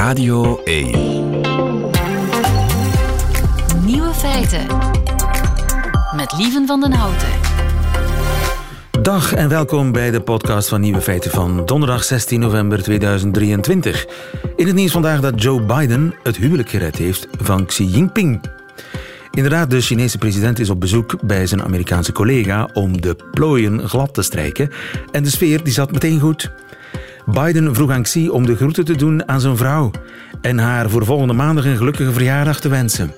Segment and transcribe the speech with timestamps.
[0.00, 0.90] Radio 1.
[3.84, 4.66] Nieuwe feiten.
[6.16, 7.28] Met Lieven van den Houten.
[9.02, 14.06] Dag en welkom bij de podcast van Nieuwe Feiten van donderdag 16 november 2023.
[14.56, 18.40] In het nieuws vandaag dat Joe Biden het huwelijk gered heeft van Xi Jinping.
[19.30, 24.14] Inderdaad, de Chinese president is op bezoek bij zijn Amerikaanse collega om de plooien glad
[24.14, 24.70] te strijken.
[25.10, 26.50] En de sfeer die zat meteen goed.
[27.30, 29.90] Biden vroeg aan Xi om de groeten te doen aan zijn vrouw
[30.40, 33.12] en haar voor volgende maandag een gelukkige verjaardag te wensen.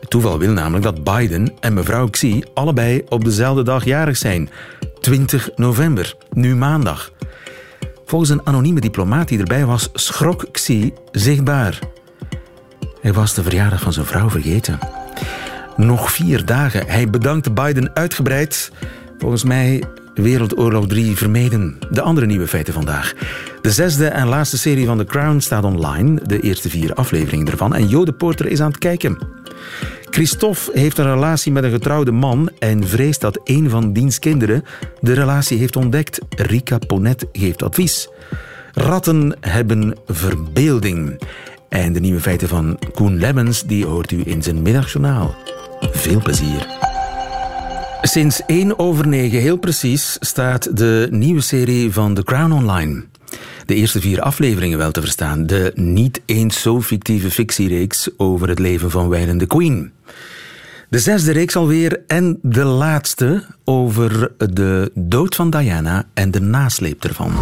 [0.00, 4.50] Het toeval wil namelijk dat Biden en mevrouw Xi allebei op dezelfde dag jarig zijn.
[5.00, 7.12] 20 november, nu maandag.
[8.04, 11.78] Volgens een anonieme diplomaat die erbij was, schrok Xi zichtbaar.
[13.00, 14.78] Hij was de verjaardag van zijn vrouw vergeten.
[15.76, 16.86] Nog vier dagen.
[16.86, 18.72] Hij bedankte Biden uitgebreid.
[19.18, 19.82] Volgens mij
[20.22, 21.78] Wereldoorlog 3 vermeden.
[21.90, 23.14] De andere nieuwe feiten vandaag.
[23.60, 26.20] De zesde en laatste serie van The Crown staat online.
[26.26, 27.74] De eerste vier afleveringen ervan.
[27.74, 29.18] En Jode Porter is aan het kijken.
[30.10, 34.64] Christophe heeft een relatie met een getrouwde man en vreest dat een van diens kinderen
[35.00, 36.18] de relatie heeft ontdekt.
[36.28, 38.08] Rika Ponet geeft advies.
[38.72, 41.20] Ratten hebben verbeelding.
[41.68, 45.34] En de nieuwe feiten van Koen Lemmens die hoort u in zijn middagjournaal.
[45.80, 46.87] Veel plezier.
[48.02, 53.04] Sinds 1 over 9, heel precies, staat de nieuwe serie van The Crown online.
[53.66, 55.46] De eerste vier afleveringen wel te verstaan.
[55.46, 59.92] De niet eens zo fictieve fictiereeks over het leven van Wijlen de Queen.
[60.88, 67.04] De zesde reeks alweer en de laatste over de dood van Diana en de nasleep
[67.04, 67.32] ervan.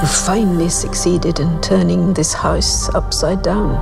[0.00, 3.78] You finally succeeded in turning this house upside down.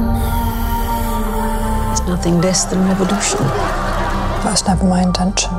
[2.00, 3.38] It's nothing less than revolution.
[3.40, 5.50] That was never my intention.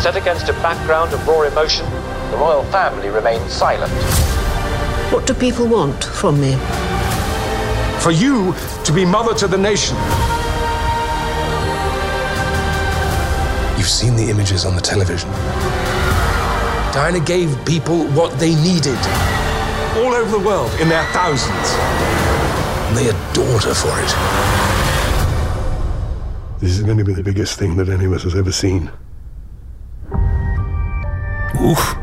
[0.00, 1.84] Set against a background of raw emotion,
[2.30, 3.92] the royal family remained silent.
[5.12, 6.56] What do people want from me?
[8.00, 8.54] For you
[8.84, 9.98] to be mother to the nation.
[13.76, 15.28] You've seen the images on the television.
[16.92, 18.98] Diana gave people what they needed.
[19.96, 21.74] All over the world, in their thousands.
[22.88, 24.10] And they adored her for it.
[26.60, 28.90] This is going to be the biggest thing that any of us has ever seen.
[31.60, 31.99] Oeh.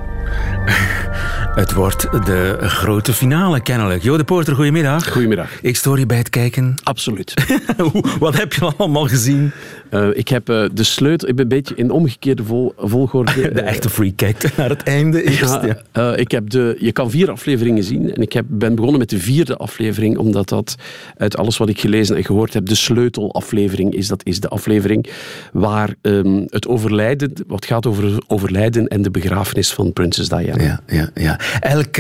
[1.58, 4.04] Het wordt de grote finale, kennelijk.
[4.04, 5.12] Jo de Porter, goedemiddag.
[5.12, 5.62] Goedemiddag.
[5.62, 6.76] Ik stoor je bij het kijken.
[6.84, 7.34] Absoluut.
[8.20, 9.52] Wat heb je allemaal gezien?
[9.92, 13.32] Uh, ik heb uh, de sleutel, ik ben een beetje in omgekeerde vol, volgorde.
[13.54, 15.60] de uh, echte freak kijkt naar het einde eerst.
[15.94, 16.16] Ja.
[16.16, 19.20] ik heb de, je kan vier afleveringen zien en ik heb, ben begonnen met de
[19.20, 20.76] vierde aflevering, omdat dat
[21.18, 24.08] uit alles wat ik gelezen en gehoord heb, de sleutelaflevering is.
[24.08, 25.10] Dat is de aflevering
[25.52, 30.64] waar um, het overlijden, wat gaat over overlijden en de begrafenis van prinses Diana.
[30.64, 31.40] Ja, ja, ja.
[31.60, 31.98] Elk,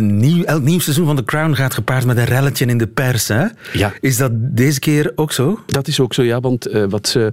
[0.00, 3.28] nieuw, elk nieuw seizoen van The Crown gaat gepaard met een relletje in de pers.
[3.28, 3.46] Hè?
[3.72, 3.92] Ja.
[4.00, 5.60] Is dat deze keer ook zo?
[5.66, 7.32] Dat is ook zo, ja, want uh, wat ze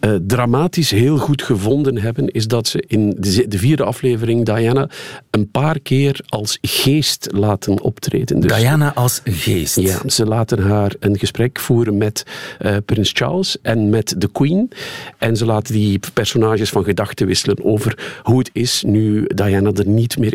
[0.00, 4.88] uh, dramatisch heel goed gevonden hebben, is dat ze in de, de, vierde aflevering Diana
[5.30, 8.40] een paar keer als geest laten optreden.
[8.40, 9.80] Dus, Diana als geest?
[9.80, 12.22] Ja, ze laten haar een gesprek voeren met
[12.84, 14.70] prins Charles en met de Queen.
[15.18, 19.88] En ze laten die personages van gedachten wisselen over hoe het is nu Diana er
[19.88, 20.34] niet meer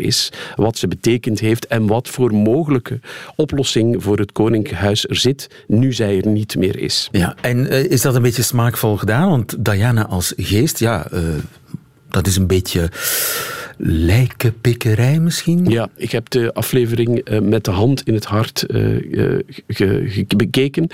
[0.54, 3.00] wat ze betekend heeft en wat voor mogelijke
[3.36, 7.08] oplossing voor het koninkhuis er zit, nu zij er niet meer is.
[7.12, 9.28] Ja, en is dat een beetje smaakvol gedaan?
[9.28, 11.20] Want Diana als geest, ja, uh,
[12.08, 12.90] dat is een beetje
[13.76, 15.64] lijkenpikkerij misschien?
[15.70, 18.98] Ja, ik heb de aflevering uh, met de hand in het hart uh,
[19.68, 20.86] ge, ge, bekeken.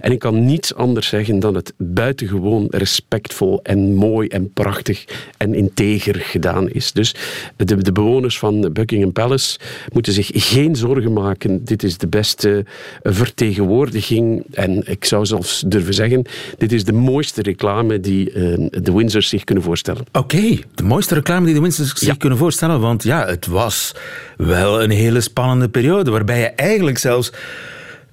[0.00, 5.04] En ik kan niets anders zeggen dan het buitengewoon respectvol en mooi en prachtig
[5.36, 6.92] en integer gedaan is.
[6.92, 7.14] Dus
[7.56, 9.58] de, de bewoners van Buckingham Palace
[9.92, 11.64] moeten zich geen zorgen maken.
[11.64, 12.64] Dit is de beste
[13.02, 14.44] vertegenwoordiging.
[14.50, 16.24] En ik zou zelfs durven zeggen,
[16.58, 18.32] dit is de mooiste reclame die
[18.70, 20.04] de Windsors zich kunnen voorstellen.
[20.12, 22.14] Oké, okay, de mooiste reclame die de Windsors zich ja.
[22.14, 22.80] kunnen voorstellen.
[22.80, 23.94] Want ja, het was
[24.36, 26.10] wel een hele spannende periode.
[26.10, 27.32] Waarbij je eigenlijk zelfs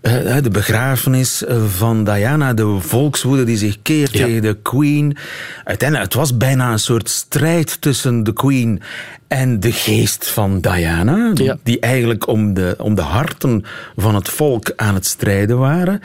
[0.01, 4.25] uh, de begrafenis van Diana, de volkswoede die zich keert ja.
[4.25, 5.17] tegen de Queen.
[5.63, 8.81] Uiteindelijk, het was bijna een soort strijd tussen de Queen
[9.27, 11.31] en de geest van Diana.
[11.33, 11.57] Ja.
[11.63, 13.63] Die eigenlijk om de, om de harten
[13.95, 16.01] van het volk aan het strijden waren.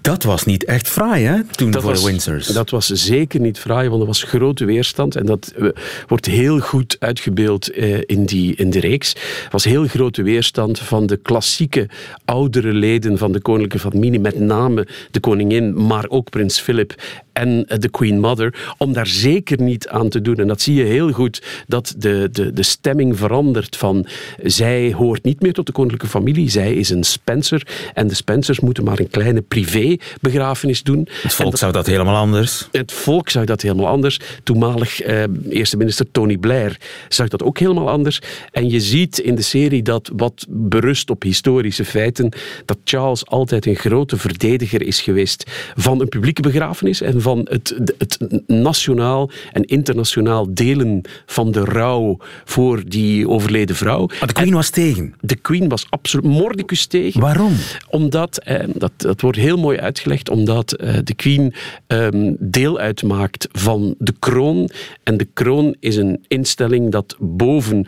[0.00, 2.46] Dat was niet echt fraai, hè, toen Dat voor was, de Windsors.
[2.46, 5.16] dat was zeker niet fraai, want er was grote weerstand.
[5.16, 5.68] En dat eh,
[6.06, 9.14] wordt heel goed uitgebeeld eh, in, die, in de reeks.
[9.14, 11.88] Er was heel grote weerstand van de klassieke
[12.24, 14.20] oudere leden van de koninklijke familie.
[14.20, 16.94] Met name de koningin, maar ook prins Philip
[17.32, 18.74] en eh, de Queen Mother.
[18.78, 20.36] Om daar zeker niet aan te doen.
[20.36, 24.06] En dat zie je heel goed, dat de, de, de stemming verandert van...
[24.42, 26.50] Zij hoort niet meer tot de koninklijke familie.
[26.50, 27.66] Zij is een Spencer.
[27.94, 31.08] En de Spencers moeten maar een kleine privébegrafenis doen.
[31.22, 32.68] Het volk zou dat helemaal anders.
[32.72, 34.20] Het volk zag dat helemaal anders.
[34.42, 36.76] Toenmalig eh, eerste minister Tony Blair
[37.08, 38.20] zag dat ook helemaal anders.
[38.52, 42.32] En je ziet in de serie dat wat berust op historische feiten,
[42.64, 47.76] dat Charles altijd een grote verdediger is geweest van een publieke begrafenis en van het,
[47.98, 54.06] het nationaal en internationaal delen van de rouw voor die overleden vrouw.
[54.06, 55.14] Maar de Queen was tegen.
[55.20, 57.20] De Queen was absoluut mordicus tegen.
[57.20, 57.52] Waarom?
[57.88, 61.54] Omdat, eh, dat, dat wordt heel mooi uitgelegd, omdat eh, de Queen
[61.86, 64.70] ehm, deel uitmaakt van de kroon.
[65.02, 67.86] En de kroon is een instelling dat boven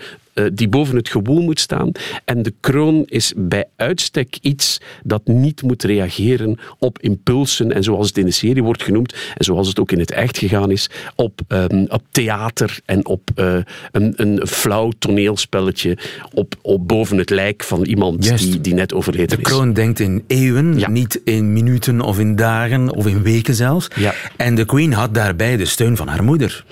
[0.53, 1.93] die boven het gewoel moet staan.
[2.25, 7.73] En de kroon is bij uitstek iets dat niet moet reageren op impulsen.
[7.73, 10.39] En zoals het in de serie wordt genoemd, en zoals het ook in het echt
[10.39, 13.57] gegaan is, op, ehm, op theater en op eh,
[13.93, 15.99] een, een flauw toneelspelletje
[16.35, 19.51] op, op boven het lijk van iemand die, die net overleden De is.
[19.53, 20.91] kroon denkt in eeuwen, Ja.
[20.91, 23.89] niet in minuten of in dagen of in weken zelfs.
[23.97, 24.15] Ja.
[24.37, 26.65] En de Queen had daarbij de steun van haar moeder.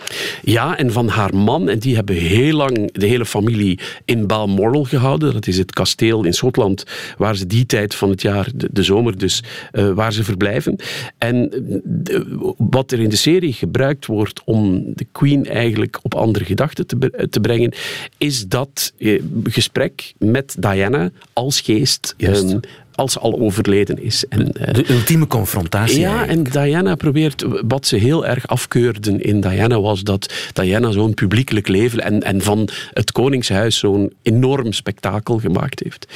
[0.42, 1.68] Ja, en van haar man.
[1.68, 3.55] En die hebben heel lang de hele familie
[4.04, 5.32] in Balmoral gehouden.
[5.32, 6.84] Dat is het kasteel in Schotland
[7.18, 9.42] waar ze die tijd van het jaar, de, de zomer dus,
[9.72, 10.76] eh, waar ze verblijven.
[11.18, 16.14] En eh, de- wat er in de serie gebruikt wordt om de Queen eigenlijk op
[16.14, 17.72] andere gedachten te, te brengen,
[18.18, 22.14] is dat eh, gesprek met Diana als geest.
[22.16, 22.56] Juist.
[22.96, 24.24] Als ze al overleden is.
[24.28, 26.00] En, eh, De ultieme confrontatie.
[26.00, 26.42] ja, en.
[26.42, 32.00] Diana probeert, wat ze heel erg afkeurden in Diana was dat Diana zo'n publiekelijk leven
[32.00, 36.06] en, en van het Koningshuis zo'n enorm spektakel gemaakt heeft.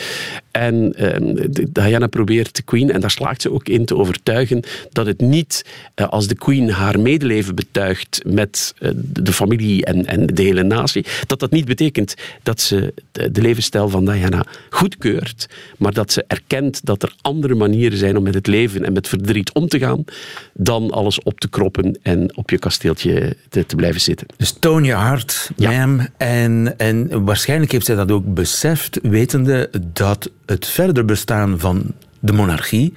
[0.50, 4.62] En de- Diana probeert de Queen, en daar slaagt ze ook in te overtuigen,
[4.92, 5.64] dat het niet
[5.94, 10.42] eh, als de Queen haar medeleven betuigt met eh, de de familie en, en de
[10.42, 15.46] hele natie, dat dat niet betekent dat ze de, de levensstijl van Diana goedkeurt,
[15.78, 19.08] maar dat ze erkent dat er andere manieren zijn om met het leven en met
[19.08, 20.04] verdriet om te gaan,
[20.54, 24.26] dan alles op te kroppen en op je kasteeltje te, te blijven zitten.
[24.36, 25.70] Dus toon je hart, Ja.
[25.86, 26.06] ma'am.
[26.16, 31.82] En, en waarschijnlijk heeft zij dat ook beseft, wetende dat het verder bestaan van
[32.20, 32.92] de monarchie,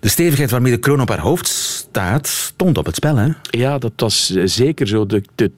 [0.00, 3.16] de stevigheid waarmee de kroon op haar hoofd staat, stond op het spel.
[3.16, 3.28] Hè?
[3.50, 5.06] Ja, dat was eh, zeker zo.
[5.06, 5.50] De, de,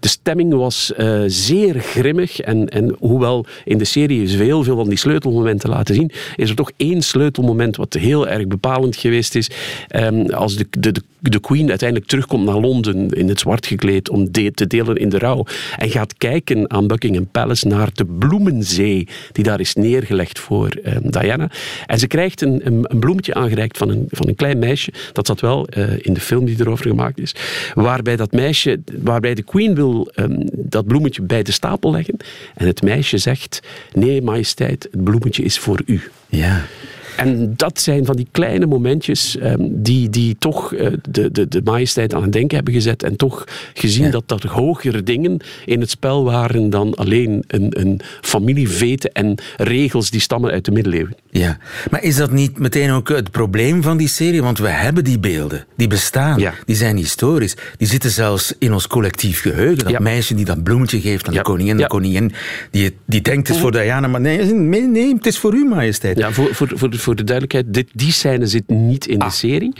[0.00, 2.40] de, stemming was eh, zeer grimmig.
[2.40, 6.50] En, en hoewel in de serie is heel veel van die sleutelmomenten laten zien, is
[6.50, 9.50] er toch één sleutelmoment wat heel erg bepalend geweest is.
[9.88, 14.08] Ehm, als de, de, de, de Queen uiteindelijk terugkomt naar Londen in het zwart gekleed
[14.08, 15.44] om de, te delen in de rouw
[15.76, 21.10] en gaat kijken aan Buckingham Palace naar de bloemenzee die daar is neergelegd voor ehm,
[21.10, 21.50] Diana.
[21.86, 24.92] En ze krijgt een, een, bloemetje aangereikt van een, van een klein meisje.
[25.12, 27.34] Dat zat wel eh, in de film die erover gemaakt is.
[27.74, 32.16] Waarbij dat meisje, waarbij de Queen wil ehm, dat bloemetje bij de stapel leggen.
[32.54, 33.60] En het meisje zegt:
[33.92, 36.00] Nee, majesteit, het bloemetje is voor u.
[36.28, 36.64] Ja.
[37.18, 41.60] En dat zijn van die kleine momentjes ehm, die, die toch eh, de, de, de
[41.64, 43.02] majesteit aan het denken hebben gezet.
[43.02, 43.44] En toch
[43.74, 44.10] gezien Ja.
[44.26, 45.36] dat er hogere dingen
[45.66, 50.70] in het spel waren dan alleen een, een familieveten en regels die stammen uit de
[50.70, 51.16] middeleeuwen.
[51.30, 51.58] Ja,
[51.90, 54.42] maar is dat niet meteen ook het probleem van die serie?
[54.42, 56.54] Want we hebben die beelden, die bestaan, Ja.
[56.66, 57.56] die zijn historisch.
[57.76, 59.78] Die zitten zelfs in ons collectief geheugen.
[59.78, 59.98] Dat Ja.
[59.98, 61.76] meisje die dat bloemetje geeft aan de koningin.
[61.76, 62.32] De koningin
[62.70, 65.64] die, die denkt het is voor Diana, maar nee, nee, nee, het is voor u,
[65.64, 66.18] majesteit.
[66.18, 69.72] Ja, voor, voor, voor, voor de duidelijkheid, dit, die scène zit niet in de serie.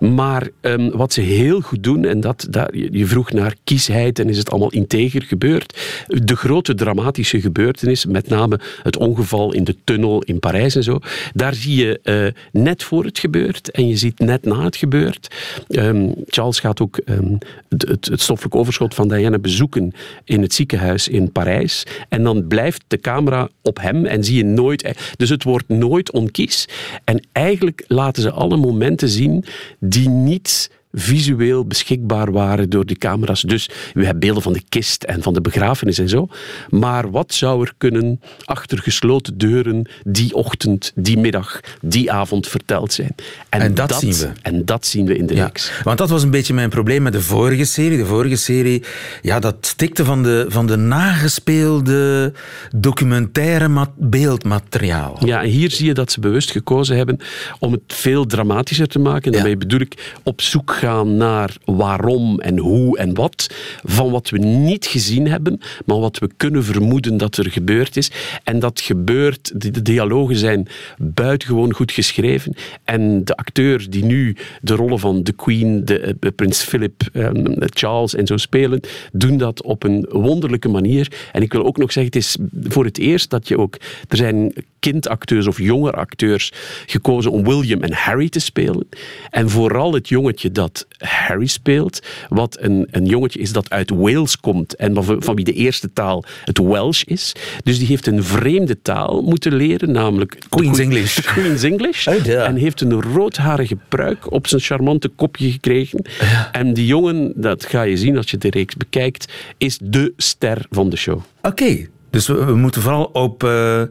[0.00, 4.38] Maar ehm, wat ze heel goed doen, en dat, je vroeg naar kiesheid en is
[4.38, 5.78] het allemaal integer gebeurd.
[6.06, 10.98] De grote dramatische gebeurtenis, met name het ongeval in de tunnel in Parijs en zo,
[11.34, 15.34] daar zie je eh, net voor het gebeurt en je ziet net na het gebeurt.
[15.68, 17.32] Ehm, Charles gaat ook ehm,
[17.68, 19.92] het, het, het stoffelijk overschot van Diana bezoeken
[20.24, 21.84] in het ziekenhuis in Parijs.
[22.08, 24.82] En dan blijft de camera op hem en zie je nooit.
[24.82, 26.68] eh, Dus het wordt nooit onkies.
[27.04, 29.44] En eigenlijk laten ze alle momenten zien
[29.78, 33.40] die niet visueel beschikbaar waren door die camera's.
[33.42, 36.28] Dus we hebben beelden van de kist en van de begrafenis en zo.
[36.68, 42.92] Maar wat zou er kunnen achter gesloten deuren die ochtend, die middag, die avond verteld
[42.92, 43.14] zijn?
[43.48, 44.30] En dat zien we.
[44.42, 45.72] En dat zien we in de Ja, reeks.
[45.82, 47.98] want dat was een beetje mijn probleem met de vorige serie.
[47.98, 48.82] De vorige serie,
[49.22, 52.32] ja, dat stikte van de, van de nagespeelde
[52.76, 55.16] documentaire ma- beeldmateriaal.
[55.26, 57.18] Ja, en hier zie je dat ze bewust gekozen hebben
[57.58, 59.32] om het veel dramatischer te maken.
[59.32, 63.54] Daarmee bedoel ik op zoek gaan naar waarom en hoe en wat.
[63.82, 68.10] Van wat we niet gezien hebben, maar wat we kunnen vermoeden dat er gebeurd is.
[68.44, 70.68] En dat gebeurt, de, dialogen zijn
[70.98, 72.54] buitengewoon goed geschreven.
[72.84, 77.44] En de acteur die nu de rollen van de Queen, de, eh, Prins Philip, ehm,
[77.58, 78.80] Charles en zo spelen,
[79.12, 81.12] doen dat op een wonderlijke manier.
[81.32, 83.76] En ik wil ook nog zeggen, het is voor het eerst dat je ook...
[84.08, 86.52] Er zijn kindacteurs of jonge acteurs
[86.86, 88.88] gekozen om William en Harry te spelen.
[89.30, 94.40] En vooral het jongetje dat Harry speelt, wat een, een jongetje is dat uit Wales
[94.40, 97.32] komt en van, van wie de eerste taal het Welsh is.
[97.64, 100.38] Dus die heeft een vreemde taal moeten leren, namelijk...
[100.48, 101.20] Queen's Queen- English.
[101.32, 102.06] Queen's English.
[102.06, 102.26] Oh.
[102.26, 106.04] En heeft een roodharige pruik op zijn charmante kopje gekregen.
[106.52, 110.66] En die jongen, dat ga je zien als je de reeks bekijkt, is de ster
[110.70, 111.20] van de show.
[111.42, 113.82] Oké, dus we, we moeten vooral op eh,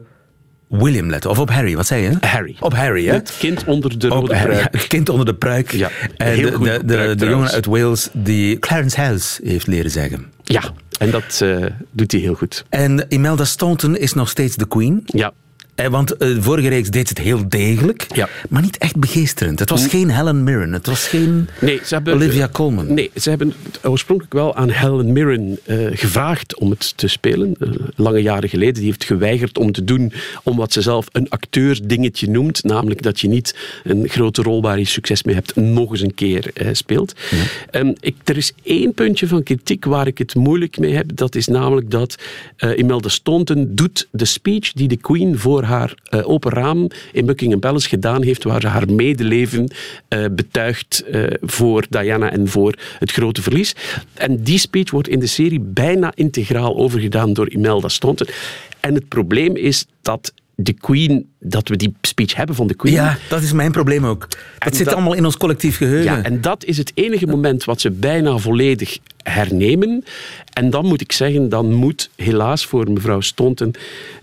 [0.70, 1.30] William letten.
[1.30, 2.12] Of op Harry, wat zei je?
[2.20, 2.56] Harry.
[2.60, 3.12] Op Harry, hè?
[3.12, 4.76] Het kind onder de rode Harry, pruik.
[4.76, 5.72] ja, kind onder de pruik.
[5.72, 9.90] Ja, En heel de, goed de, de, jongen uit Wales die Clarence House heeft leren
[9.90, 10.26] zeggen.
[10.44, 10.62] Ja,
[10.98, 12.64] en dat eh, doet hij heel goed.
[12.68, 15.02] En Imelda Staunton is nog steeds de queen.
[15.06, 15.32] Ja.
[15.74, 18.28] Eh, Want eh, de vorige reeks deed het heel degelijk, Ja.
[18.48, 19.58] maar niet echt begeesterend.
[19.58, 22.94] Het was geen Helen Mirren, het was geen Nee, ze hebben, Olivia Colman.
[22.94, 23.52] Nee, ze hebben
[23.84, 27.54] oorspronkelijk wel aan Helen Mirren eh, gevraagd om het te spelen.
[27.60, 28.74] eh, lange jaren geleden.
[28.74, 30.12] Die heeft geweigerd om te doen
[30.42, 32.64] om wat ze zelf een acteursdingetje noemt.
[32.64, 36.14] Namelijk dat je niet een grote rol waar je succes mee hebt nog eens een
[36.14, 37.14] keer eh, speelt.
[37.70, 41.16] Ehm, ik, er is één puntje van kritiek waar ik het moeilijk mee heb.
[41.16, 42.14] Dat is namelijk dat
[42.56, 47.26] eh, Imelda Staunton doet de speech die de Queen voor haar eh, open raam in
[47.26, 49.70] Buckingham Palace gedaan heeft, waar ze haar medeleven
[50.08, 53.74] eh, betuigt eh, voor Diana en voor het grote verlies.
[54.14, 58.26] En die speech wordt in de serie bijna integraal overgedaan door Imelda Staunton.
[58.80, 62.94] En het probleem is dat de Queen, dat we die speech hebben van de Queen.
[62.94, 64.20] Ja, dat is mijn probleem ook.
[64.20, 66.04] Dat En zit dat- allemaal in ons collectief geheugen.
[66.16, 70.04] Ja, en dat is het enige moment wat ze bijna volledig hernemen.
[70.52, 73.70] En dan moet ik zeggen, dan moet helaas voor mevrouw Stonten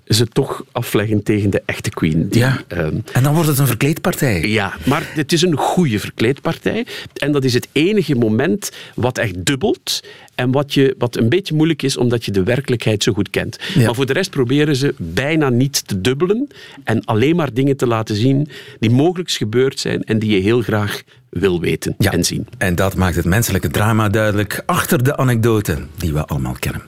[0.09, 2.29] ze toch afleggen tegen de echte queen.
[2.29, 2.63] Die, Ja.
[2.67, 4.41] ehm, En dan wordt het een verkleedpartij.
[4.49, 6.85] ja, maar het is een goede verkleedpartij.
[7.13, 10.03] En dat is het enige moment wat echt dubbelt.
[10.35, 13.57] En wat, je, wat een beetje moeilijk is, omdat je de werkelijkheid zo goed kent.
[13.75, 13.85] Ja.
[13.85, 16.47] Maar voor de rest proberen ze bijna niet te dubbelen.
[16.83, 18.47] En alleen maar dingen te laten zien
[18.79, 21.01] die mogelijk gebeurd zijn en die je heel graag
[21.39, 22.11] wil weten Ja.
[22.11, 22.47] en zien.
[22.57, 26.81] En dat maakt het menselijke drama duidelijk achter de anekdote die we allemaal kennen.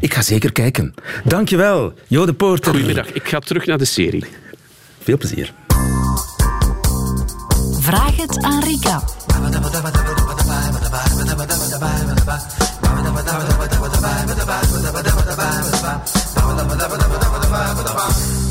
[0.00, 0.94] Ik ga zeker kijken.
[1.24, 2.70] Dankjewel, Jode Poorter.
[2.72, 4.24] Goedemiddag, ik ga terug naar de serie.
[5.00, 5.52] Veel plezier.
[7.80, 9.02] Vraag het aan Rika.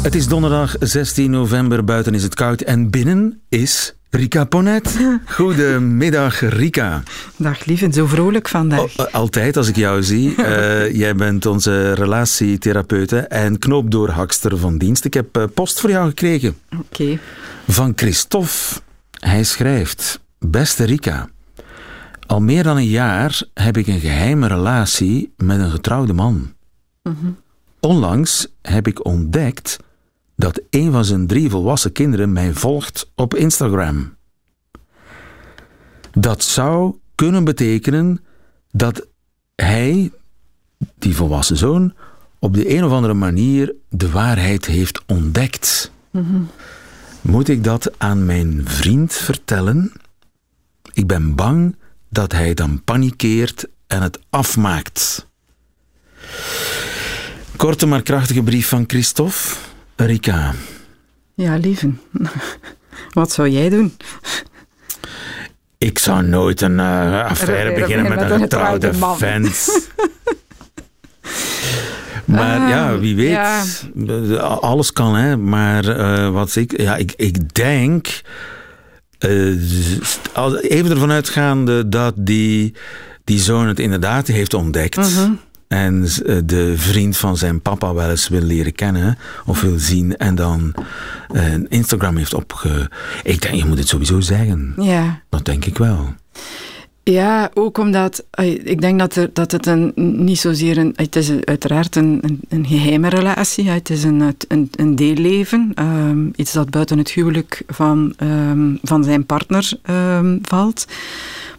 [0.04, 5.00] Het is donderdag 16 november, buiten is het koud en binnen is Rika Ponet.
[5.26, 7.04] Goedemiddag, Rika.
[7.36, 8.80] Dag lieve, zo vrolijk vandaag.
[8.80, 10.36] Oh, eh, altijd als ik jou zie.
[10.42, 15.06] Eh, jij bent onze relatietherapeute en knoopdoorhakster van dienst.
[15.06, 17.20] Ik heb eh, post voor jou gekregen Oké.
[17.68, 18.80] van Christophe.
[19.20, 21.30] Hij schrijft: Beste Rika,
[22.28, 26.54] al meer dan een jaar heb ik een geheime relatie met een getrouwde man.
[27.80, 29.78] Onlangs heb ik ontdekt
[30.42, 34.16] dat een van zijn drie volwassen kinderen mij volgt op Instagram.
[36.12, 38.20] Dat zou kunnen betekenen
[38.72, 39.08] dat
[39.56, 40.12] hij,
[41.00, 41.94] die volwassen zoon,
[42.40, 45.92] op de een of andere manier de waarheid heeft ontdekt.
[47.22, 49.92] Moet ik dat aan mijn vriend vertellen?
[50.94, 51.76] Ik ben bang
[52.10, 55.28] dat hij dan panikeert en het afmaakt.
[57.56, 59.70] Korte maar krachtige brief van Christophe.
[60.06, 60.54] Rika,
[61.34, 61.92] Ja, lieve.
[63.14, 63.94] Wat zou jij doen?
[65.78, 69.18] ik zou nooit een eh, affaire beginnen met een getrouwde man.
[69.18, 69.70] vent.
[72.26, 73.30] Maar ja, wie weet.
[73.30, 73.64] ja.
[74.40, 75.38] Alles kan, hè.
[75.38, 76.82] Maar eh, wat ik...
[76.82, 78.22] Ja, ik, ik denk...
[79.20, 79.48] eh,
[80.62, 82.76] even ervan uitgaande dat die,
[83.24, 85.28] die zoon het inderdaad heeft ontdekt...
[85.72, 90.18] En eh, de vriend van zijn papa wel eens wil leren kennen of wil zien
[90.18, 90.74] en dan
[91.34, 92.90] eh, Instagram heeft opge...
[93.24, 94.74] Ik denk, je moet het sowieso zeggen.
[94.78, 95.22] Ja.
[95.30, 96.14] Dat denk ik wel.
[97.04, 98.26] Ja, ook omdat
[98.64, 99.92] ik denk dat, er, dat het een,
[100.26, 100.94] niet zozeer een.
[100.96, 103.70] Het is uiteraard een, een, een geheime relatie.
[103.70, 105.72] Het is een, een, een deelleven.
[105.80, 110.86] Um, iets dat buiten het huwelijk van, um, van zijn partner um, valt.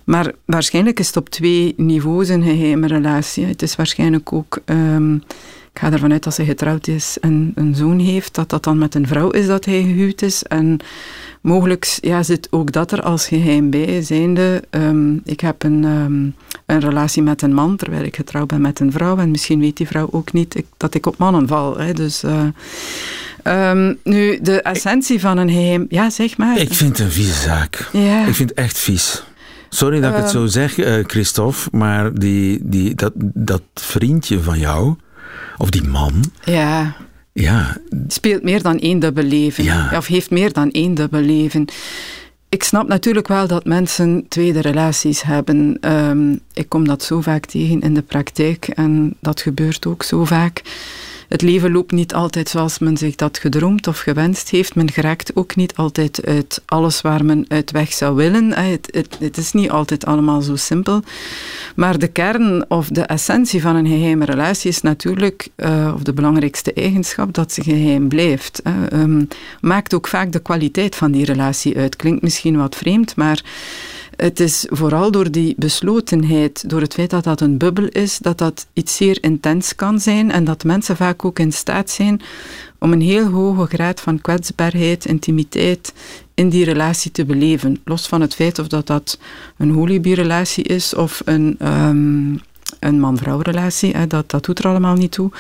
[0.04, 3.47] Maar waarschijnlijk is het op twee niveaus een geheime relatie.
[3.47, 4.56] Het is waarschijnlijk ook.
[5.73, 8.78] ik ga ervan uit dat hij getrouwd is en een zoon heeft, dat dat dan
[8.78, 10.42] met een vrouw is dat hij gehuwd is.
[10.42, 10.80] En
[11.42, 16.35] Mogelijk ja, zit ook dat er als geheim bij, zijnde um, ik heb een, um,
[16.66, 19.76] een relatie met een man terwijl ik getrouwd ben met een vrouw en misschien weet
[19.76, 21.78] die vrouw ook niet ik, dat ik op mannen val.
[21.78, 22.25] Hè, dus...
[22.25, 22.44] Uh,
[23.44, 25.87] Um, nu, de essentie van een geheim...
[25.88, 26.59] Ja, zeg maar.
[26.59, 27.88] Ik vind het een vieze zaak.
[27.92, 28.26] Ja.
[28.26, 29.25] Ik vind het echt vies.
[29.75, 34.59] Sorry dat ik het zo zeg, uh, Christophe, maar die, die, dat, dat vriendje van
[34.59, 34.95] jou,
[35.57, 36.25] of die man...
[36.45, 36.97] Ja
[37.33, 37.76] ja.
[38.09, 39.64] speelt meer dan één dubbel leven.
[39.64, 39.97] Ja.
[39.97, 41.64] Of heeft meer dan één dubbel leven.
[42.49, 45.79] Ik snap natuurlijk wel dat mensen tweede relaties hebben.
[45.81, 50.25] Um, ik kom dat zo vaak tegen in de praktijk en dat gebeurt ook zo
[50.25, 50.62] vaak
[51.33, 54.75] het leven loopt niet altijd zoals men zich dat gedroomd of gewenst heeft.
[54.75, 58.53] Men geraakt ook niet altijd uit alles waar men uit weg zou willen.
[58.53, 61.03] Eh, het, het, is niet altijd allemaal zo simpel.
[61.77, 66.12] Maar de kern of de essentie van een geheime relatie is natuurlijk, uh, of de
[66.12, 68.62] belangrijkste eigenschap, dat ze geheim blijft.
[68.93, 69.29] Um,
[69.61, 71.97] maakt ook vaak de kwaliteit van die relatie uit.
[71.97, 73.43] Klinkt misschien wat vreemd, maar
[74.23, 78.38] het is vooral door die beslotenheid, door het feit dat dat een bubbel is, dat
[78.38, 82.21] dat iets zeer intens kan zijn en dat mensen vaak ook in staat zijn
[82.79, 85.93] om een heel hoge graad van kwetsbaarheid, intimiteit
[86.35, 87.81] in die relatie te beleven.
[87.85, 89.19] Los van het feit of dat, dat
[89.57, 92.41] een holibierrelatie is of een, um,
[92.81, 95.31] een man-vrouw relatie, dat, dat doet er allemaal niet toe.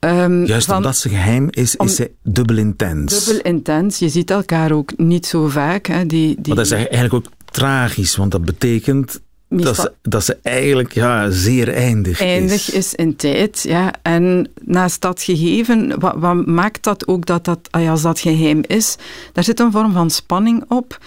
[0.00, 3.24] Um, Juist van, omdat ze geheim is, is ze dubbel intens.
[3.24, 3.98] Dubbel intens.
[3.98, 5.86] Je ziet elkaar ook niet zo vaak.
[5.86, 6.06] Hè.
[6.06, 10.38] Die, die, maar dat is eigenlijk ook tragisch, want dat betekent dat ze, dat ze
[10.42, 12.94] eigenlijk ja, zeer eindig, eindig is.
[12.94, 13.92] in tijd, ja.
[14.02, 18.62] En naast dat gegeven, wat, wat maakt dat ook dat dat, ah als dat geheim
[18.66, 18.96] is,
[19.32, 20.98] daar zit een vorm van spanning op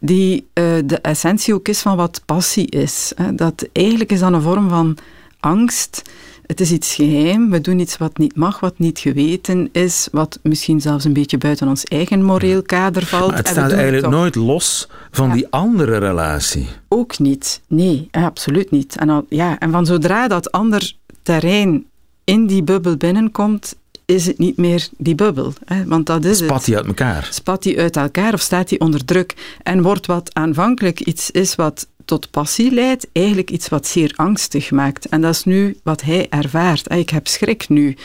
[0.00, 3.12] die uh, de essentie ook is van wat passie is.
[3.14, 3.34] Hè.
[3.34, 4.96] Dat eigenlijk is dat een vorm van
[5.40, 6.02] angst
[6.48, 10.38] het is iets geheim, we doen iets wat niet mag, wat niet geweten is, wat
[10.42, 13.26] misschien zelfs een beetje buiten ons eigen moreel kader valt.
[13.28, 16.68] Maar het staat eigenlijk nooit los van die andere relatie.
[16.88, 18.96] Ook niet, nee, absoluut niet.
[18.96, 21.84] En, al, ja, en van zodra dat ander terrein
[22.24, 25.52] in die bubbel binnenkomt, is het niet meer die bubbel.
[25.64, 25.84] Hè?
[25.84, 27.28] Want dat is Spat hij uit elkaar?
[27.30, 29.58] Spat hij uit elkaar of staat hij onder druk?
[29.62, 34.70] En wordt wat aanvankelijk iets is wat tot passie leidt, eigenlijk iets wat zeer angstig
[34.70, 35.08] maakt.
[35.08, 36.88] En dat is nu wat hij ervaart.
[36.88, 37.96] Ah, ik heb schrik nu.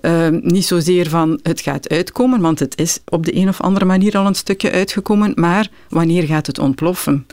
[0.00, 3.84] Uh, niet zozeer van het gaat uitkomen, want het is op de een of andere
[3.84, 7.26] manier al een stukje uitgekomen, maar wanneer gaat het ontploffen?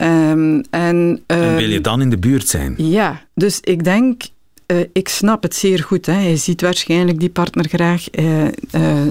[0.00, 2.74] Um, en, uh, en, wil je dan in de buurt zijn?
[2.76, 4.22] Ja, dus ik denk,
[4.66, 6.06] uh, ik snap het zeer goed.
[6.06, 6.12] Hè.
[6.12, 8.06] Hij ziet waarschijnlijk die partner graag.
[8.18, 8.50] Uh, uh,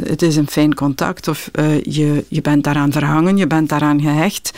[0.04, 1.50] het is een fijn contact of
[1.84, 4.52] je, je bent daaraan verhangen, je bent daaraan gehecht.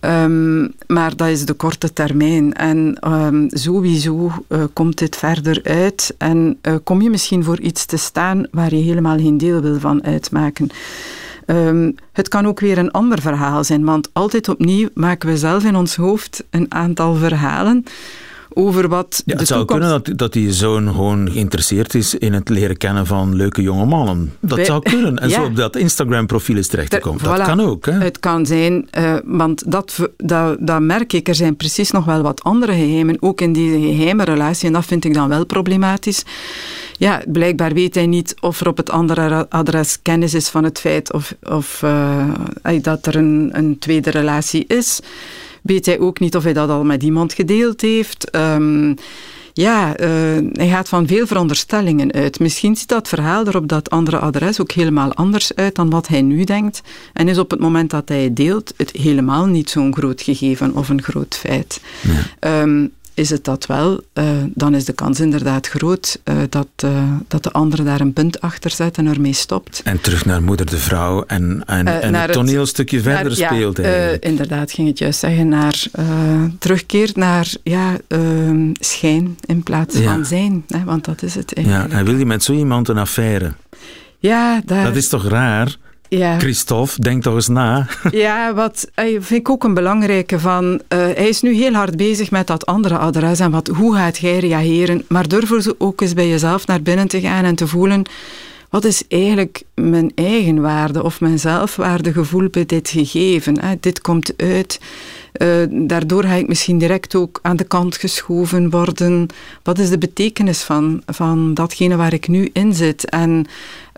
[0.00, 2.52] Um, maar dat is de korte termijn.
[2.52, 7.86] En um, sowieso uh, komt dit verder uit en uh, kom je misschien voor iets
[7.86, 10.68] te staan waar je helemaal geen deel wil van uitmaken.
[11.46, 15.64] Um, het kan ook weer een ander verhaal zijn, want altijd opnieuw maken we zelf
[15.64, 17.84] in ons hoofd een aantal verhalen
[18.54, 22.48] over wat ja, Het zou kunnen dat, dat die zoon gewoon geïnteresseerd is in het
[22.48, 24.32] leren kennen van leuke jonge mannen.
[24.40, 25.18] Dat zou kunnen.
[25.18, 27.22] En zo op dat Instagram-profiel is terechtgekomen.
[27.22, 27.86] Dat kan ook.
[27.86, 27.92] Hè?
[27.92, 31.28] Het kan zijn, uh, want dat, dat, dat merk ik.
[31.28, 34.66] Er zijn precies nog wel wat andere geheimen, ook in die geheime relatie.
[34.66, 36.24] En dat vind ik dan wel problematisch.
[36.96, 40.78] Ja, blijkbaar weet hij niet of er op het andere adres kennis is van het
[40.78, 42.26] feit of, of uh,
[42.82, 45.00] dat er een, een tweede relatie is
[45.62, 48.36] weet hij ook niet of hij dat al met iemand gedeeld heeft.
[48.36, 48.96] Um,
[49.58, 50.08] ja, uh,
[50.52, 52.40] hij gaat van veel veronderstellingen uit.
[52.40, 56.08] Misschien ziet dat verhaal er op dat andere adres ook helemaal anders uit dan wat
[56.08, 56.82] hij nu denkt.
[57.12, 60.74] En is op het moment dat hij het deelt het helemaal niet zo'n groot gegeven
[60.74, 61.80] of een groot feit.
[62.40, 62.62] Ja.
[62.62, 67.02] Um, is het dat wel, uh, dan is de kans inderdaad groot uh, dat, uh,
[67.28, 69.80] dat de andere daar een punt achter zet en ermee stopt.
[69.84, 73.76] En terug naar moeder de vrouw en, en, en het toneelstukje verder naar, speelt.
[73.76, 75.86] Ja, inderdaad, ging het juist zeggen, naar
[76.58, 80.64] terugkeer naar ja, ehm, schijn in plaats van zijn.
[80.68, 81.92] Hè, want dat is het eigenlijk.
[81.92, 83.52] Ja, en wil je met zo iemand een affaire?
[84.18, 84.84] Ja, daar...
[84.84, 85.76] Dat is toch raar?
[86.08, 86.38] Ja.
[86.38, 87.86] Christophe, denk toch eens na.
[88.10, 90.64] Ja, wat eh, vind ik ook een belangrijke van.
[90.64, 94.18] Uh, hij is nu heel hard bezig met dat andere adres en wat, hoe gaat
[94.18, 95.04] jij reageren?
[95.08, 98.02] Maar durf ook eens bij jezelf naar binnen te gaan en te voelen.
[98.70, 103.78] Wat is eigenlijk mijn eigen waarde of mijn zelfwaardegevoel bij dit gegeven?
[103.80, 104.78] Dit komt uit
[105.70, 109.26] daardoor ga ik misschien direct ook aan de kant geschoven worden.
[109.62, 113.10] Wat is de betekenis van, van datgene waar ik nu in zit?
[113.10, 113.46] En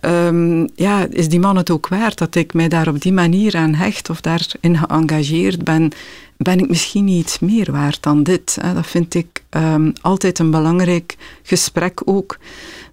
[0.01, 3.57] um, ja, is die man het ook waard dat ik mij daar op die manier
[3.57, 5.93] aan hecht of daarin geëngageerd ben?
[6.37, 8.59] Ben ik misschien iets meer waard dan dit?
[8.61, 8.75] Hè?
[8.75, 12.39] Dat vind ik um, altijd een belangrijk gesprek ook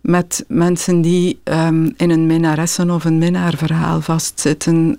[0.01, 4.97] met mensen die um, in een minnaressen- of een minnaarverhaal vastzitten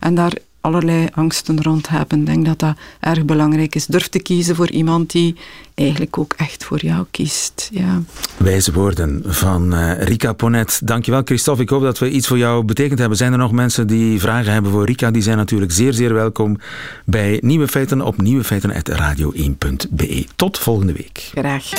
[0.00, 2.20] en daar allerlei angsten rond hebben.
[2.20, 3.86] Ik denk dat dat erg belangrijk is.
[3.86, 5.36] Durf te kiezen voor iemand die
[5.74, 7.68] eigenlijk ook echt voor jou kiest.
[7.72, 8.02] Ja.
[8.36, 10.80] Wijze woorden van uh, Rika Ponet.
[10.84, 11.62] Dankjewel Christophe.
[11.62, 13.18] Ik hoop dat we iets voor jou betekend hebben.
[13.18, 15.10] Zijn er nog mensen die vragen hebben voor Rika?
[15.10, 16.58] Die zijn natuurlijk zeer, zeer welkom
[17.04, 20.26] bij Nieuwe Feiten op nieuwefeiten.radio1.be.
[20.36, 21.30] Tot volgende week.
[21.34, 21.70] Graag.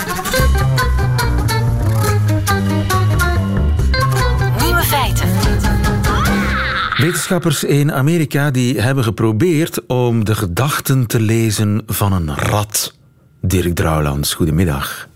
[7.03, 12.93] Wetenschappers in Amerika die hebben geprobeerd om de gedachten te lezen van een rat.
[13.41, 15.07] Dirk Drouwlands, goedemiddag.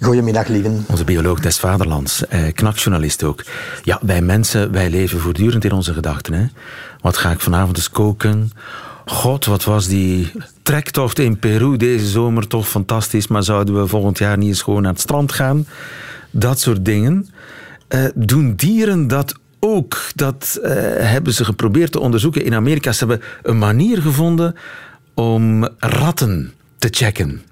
[0.00, 0.84] Goedemiddag, lieven.
[0.88, 3.44] Onze bioloog des vaderlands, eh, knakjournalist ook.
[3.82, 6.32] Ja, wij mensen, wij leven voortdurend in onze gedachten.
[6.32, 6.46] Hè?
[7.00, 8.50] Wat ga ik vanavond eens koken?
[9.06, 14.18] God, wat was die trektocht in Peru deze zomer toch fantastisch, maar zouden we volgend
[14.18, 15.66] jaar niet eens gewoon naar het strand gaan?
[16.30, 17.28] Dat soort dingen.
[17.88, 20.02] Uh, doen dieren dat ook.
[20.14, 22.92] Dat uh, hebben ze geprobeerd te onderzoeken in Amerika.
[22.92, 24.54] Ze hebben een manier gevonden
[25.14, 27.42] om ratten te checken.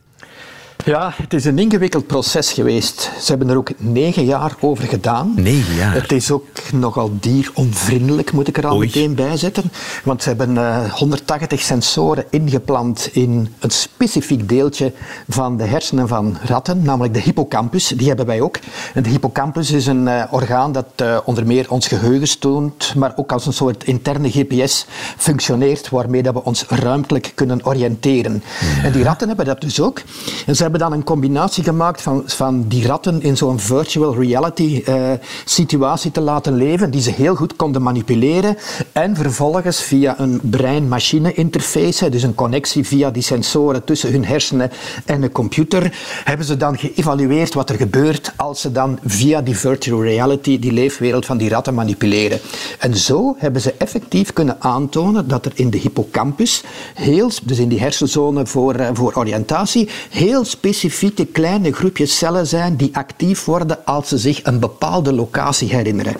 [0.88, 3.10] Ja, het is een ingewikkeld proces geweest.
[3.20, 5.32] Ze hebben er ook negen jaar over gedaan.
[5.36, 5.94] Negen jaar?
[5.94, 9.64] Het is ook nogal dieronvriendelijk, moet ik er al meteen bij zetten.
[10.04, 14.92] Want ze hebben uh, eh, 180 sensoren ingeplant in een specifiek deeltje
[15.28, 17.88] van de hersenen van ratten, namelijk de hippocampus.
[17.88, 18.58] Die hebben wij ook.
[18.94, 23.12] En de hippocampus is een uh, orgaan dat uh, onder meer ons geheugen toont, maar
[23.16, 28.42] ook als een soort interne GPS functioneert, waarmee dat we ons ruimtelijk kunnen oriënteren.
[28.60, 28.84] Ja.
[28.84, 30.02] En die ratten hebben dat dus ook.
[30.46, 34.82] En ze hebben dan een combinatie gemaakt van, van die ratten in zo'n virtual reality
[34.88, 35.12] uh,
[35.44, 38.56] situatie te laten leven, die ze heel goed konden manipuleren.
[38.92, 44.70] En vervolgens via een brein-machine interface, dus een connectie via die sensoren tussen hun hersenen
[45.04, 49.56] en de computer, hebben ze dan geëvalueerd wat er gebeurt als ze dan via die
[49.56, 52.40] virtual reality die leefwereld van die ratten manipuleren.
[52.78, 56.62] En zo hebben ze effectief kunnen aantonen dat er in de hippocampus,
[56.94, 62.76] heel, dus in die hersenzone voor, uh, voor oriëntatie, heel specifieke kleine groepjes cellen zijn
[62.76, 66.16] die actief worden als ze zich een bepaalde locatie herinneren.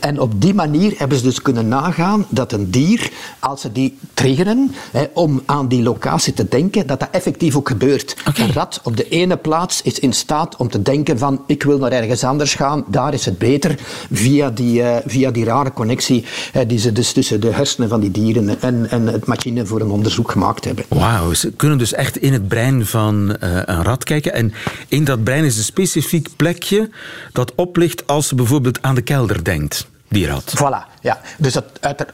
[0.00, 3.98] En op die manier hebben ze dus kunnen nagaan dat een dier, als ze die
[4.14, 8.16] triggeren hè, om aan die locatie te denken, dat dat effectief ook gebeurt.
[8.28, 8.44] Okay.
[8.44, 11.78] Een rat op de ene plaats is in staat om te denken van ik wil
[11.78, 13.78] naar ergens anders gaan, daar is het beter,
[14.12, 18.00] via die, uh, via die rare connectie uh, die ze dus tussen de hersenen van
[18.00, 20.84] die dieren en, en het machine voor een onderzoek gemaakt hebben.
[20.88, 24.32] Wauw, ze kunnen dus echt in het brein van uh, een kijken.
[24.32, 24.52] En
[24.88, 26.90] in dat brein is een specifiek plekje
[27.32, 30.54] dat oplicht als ze bijvoorbeeld aan de kelder denkt, die rat.
[30.56, 30.95] Voilà.
[31.06, 31.64] Ja, dus dat,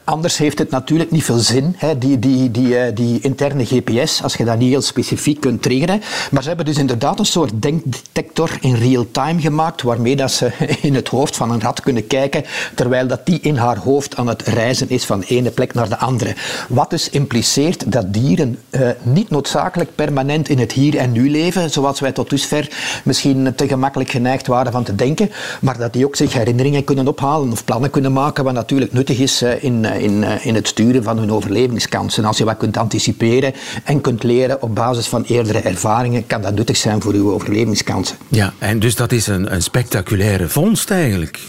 [0.03, 4.23] anders heeft het natuurlijk niet veel zin, hè, die, die, die, eh, die interne GPS,
[4.23, 6.01] als je dat niet heel specifiek kunt triggeren.
[6.31, 10.51] Maar ze hebben dus inderdaad een soort denkdetector in real time gemaakt, waarmee dat ze
[10.81, 14.27] in het hoofd van een rat kunnen kijken, terwijl dat die in haar hoofd aan
[14.27, 16.35] het reizen is van de ene plek naar de andere.
[16.69, 21.69] Wat dus impliceert dat dieren uh, niet noodzakelijk permanent in het hier en nu leven,
[21.69, 22.69] zoals wij tot dusver
[23.03, 27.07] misschien te gemakkelijk geneigd waren van te denken, maar dat die ook zich herinneringen kunnen
[27.07, 30.55] ophalen of plannen kunnen maken, wat natuurlijk nuttig is eh, in, eh, in, eh, in
[30.55, 32.25] het sturen van hun overlevingskansen.
[32.25, 36.55] Als je wat kunt anticiperen en kunt leren op basis van eerdere ervaringen, kan dat
[36.55, 38.17] nuttig zijn voor uw overlevingskansen.
[38.27, 41.39] Ja, en dus dat is een, een spectaculaire vondst eigenlijk.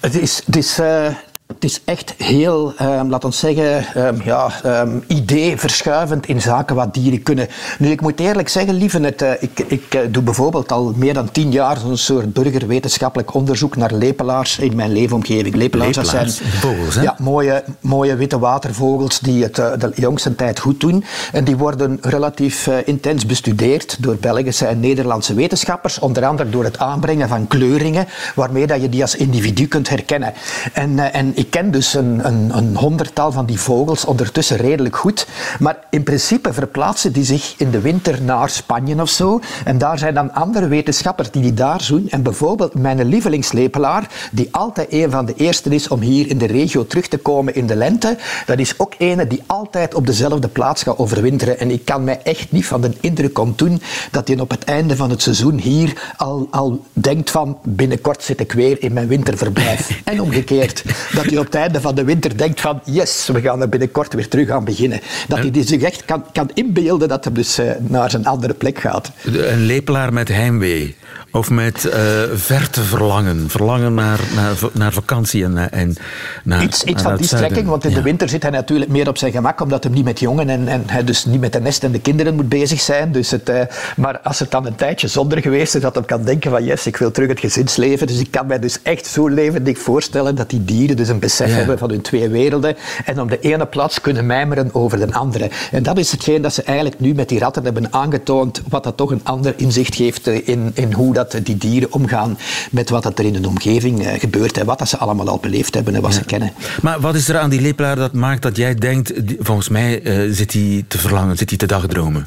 [0.00, 1.06] Het is, het is uh,
[1.54, 6.76] het is echt heel, um, laat ons zeggen, um, ja, um, idee verschuivend in zaken
[6.76, 7.48] wat dieren kunnen.
[7.78, 11.14] Nu, ik moet eerlijk zeggen, lieve, het, uh, ik, ik uh, doe bijvoorbeeld al meer
[11.14, 15.54] dan tien jaar zo'n soort burgerwetenschappelijk onderzoek naar lepelaars in mijn leefomgeving.
[15.54, 17.02] Lepelaars, lepelaars zijn vogels, hè?
[17.02, 21.04] Ja, mooie, mooie witte watervogels die het uh, de jongste tijd goed doen.
[21.32, 26.78] En die worden relatief intens bestudeerd door Belgische en Nederlandse wetenschappers, onder andere door het
[26.78, 30.32] aanbrengen van kleuringen, waarmee dat je die als individu kunt herkennen.
[30.72, 35.26] En, en ik ken dus een, een, een, honderdtal van die vogels ondertussen redelijk goed.
[35.58, 39.40] Maar in principe verplaatsen die zich in de winter naar Spanje of zo.
[39.64, 42.08] En daar zijn dan andere wetenschappers die die daar doen.
[42.08, 46.46] En bijvoorbeeld mijn lievelingslepelaar, die altijd een van de eerste is om hier in de
[46.46, 48.16] regio terug te komen in de lente.
[48.46, 51.58] Dat is ook een die altijd op dezelfde plaats gaat overwinteren.
[51.58, 54.96] En ik kan mij echt niet van de indruk ontdoen dat hij op het einde
[54.96, 60.00] van het seizoen hier al, al denkt van binnenkort zit ik weer in mijn winterverblijf.
[60.04, 60.84] en omgekeerd.
[61.14, 64.14] Dat die op het einde van de winter denkt van yes, we gaan er binnenkort
[64.14, 65.00] weer terug aan beginnen.
[65.28, 68.78] Dat hij zich echt kan, kan inbeelden dat hij dus uh, naar zijn andere plek
[68.78, 69.10] gaat.
[69.24, 70.96] Een lepelaar met heimwee.
[71.32, 71.94] Of met uh,
[72.34, 73.50] verte verlangen.
[73.50, 75.96] Verlangen naar, naar, naar vakantie en, en
[76.44, 77.96] naar Iets, iets van die strekking, want in ja.
[77.96, 80.68] de winter zit hij natuurlijk meer op zijn gemak, omdat hij niet met jongen en,
[80.68, 83.12] en hij dus niet met de nest en de kinderen moet bezig zijn.
[83.12, 83.60] Dus het, uh,
[83.96, 86.86] maar als het dan een tijdje zonder geweest is, dat hij kan denken van yes,
[86.86, 88.06] ik wil terug het gezinsleven.
[88.06, 91.48] Dus ik kan mij dus echt zo levendig voorstellen dat die dieren dus een besef
[91.48, 91.54] ja.
[91.54, 95.50] hebben van hun twee werelden en op de ene plaats kunnen mijmeren over de andere.
[95.70, 98.96] En dat is hetgeen dat ze eigenlijk nu met die ratten hebben aangetoond, wat dat
[98.96, 102.38] toch een ander inzicht geeft in, in hoe dat dat die dieren omgaan
[102.70, 105.74] met wat er in hun omgeving uh, gebeurt en wat dat ze allemaal al beleefd
[105.74, 106.18] hebben en wat ja.
[106.18, 106.52] ze kennen.
[106.82, 110.34] Maar wat is er aan die lepelaar dat maakt dat jij denkt, volgens mij uh,
[110.34, 112.26] zit hij te verlangen, zit hij te dagdromen?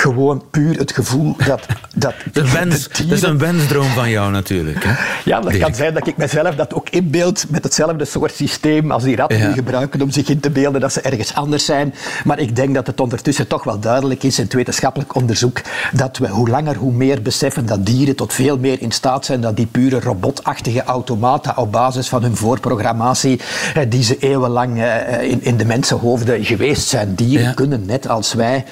[0.00, 1.66] Gewoon puur het gevoel dat...
[1.94, 3.08] dat de wens, dieren...
[3.08, 4.84] Dat is een wensdroom van jou natuurlijk.
[4.84, 4.92] Hè?
[5.24, 5.62] Ja, dat Dirk.
[5.62, 9.38] kan zijn dat ik mezelf dat ook inbeeld met hetzelfde soort systeem als die ratten
[9.38, 9.52] ja.
[9.52, 11.94] gebruiken om zich in te beelden dat ze ergens anders zijn.
[12.24, 15.60] Maar ik denk dat het ondertussen toch wel duidelijk is in het wetenschappelijk onderzoek
[15.92, 19.40] dat we hoe langer hoe meer beseffen dat dieren tot veel meer in staat zijn
[19.40, 23.40] dan die pure robotachtige automaten op basis van hun voorprogrammatie
[23.88, 24.82] die ze eeuwenlang
[25.20, 27.14] in, in de mensenhoofden geweest zijn.
[27.14, 27.52] Dieren ja.
[27.52, 28.64] kunnen net als wij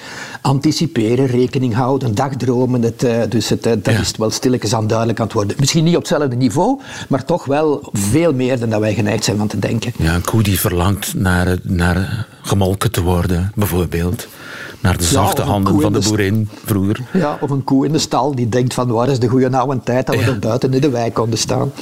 [0.46, 2.82] anticiperen, rekening houden, dagdromen.
[2.82, 4.00] Het, uh, dus het, uh, dat ja.
[4.00, 5.56] is wel stilletjes aan duidelijk aan het worden.
[5.58, 9.36] Misschien niet op hetzelfde niveau, maar toch wel veel meer dan dat wij geneigd zijn
[9.36, 9.92] van te denken.
[9.96, 14.28] Ja, een koe die verlangt naar, naar gemolken te worden, bijvoorbeeld.
[14.80, 17.00] Naar de zachte ja, handen van de boerin vroeger.
[17.12, 19.80] Ja, of een koe in de stal die denkt van waar is de goede oude
[19.84, 21.72] tijd dat we er buiten in de wei konden staan.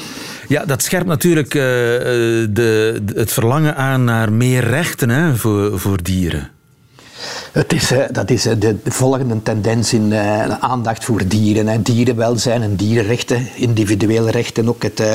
[0.48, 6.03] Ja, dat scherpt natuurlijk uh, de, het verlangen aan naar meer rechten hè, voor, voor
[6.03, 6.50] dieren.
[7.53, 11.69] Het is, dat is de volgende tendens in uh, aandacht voor dieren.
[11.69, 11.83] Hè.
[11.83, 14.83] Dierenwelzijn en dierenrechten, individuele rechten ook.
[14.83, 15.15] Het, uh,